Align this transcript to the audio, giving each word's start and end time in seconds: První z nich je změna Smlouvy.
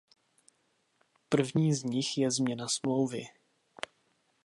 První 1.29 1.73
z 1.73 1.83
nich 1.83 2.17
je 2.17 2.31
změna 2.31 2.67
Smlouvy. 2.67 3.23